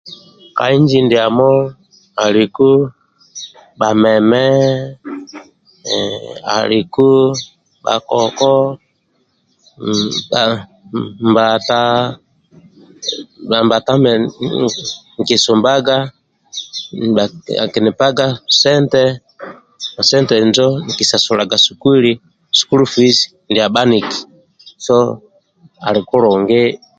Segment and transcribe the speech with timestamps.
[0.57, 1.51] Kainji ndiamo
[2.25, 2.69] aliku
[3.79, 4.43] bhameme
[6.55, 8.53] alikuba koko
[11.29, 11.79] mbata
[13.65, 14.33] mbata injo
[15.17, 15.97] inkisumbaga
[20.91, 21.55] nkisasulaga
[22.57, 24.19] sukulu fizi ndia bhaniki
[24.85, 24.97] so
[25.87, 26.61] ali kulungi